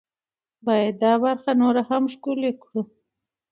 [0.65, 2.81] باید دا برخه نوره هم ښکلې کړو.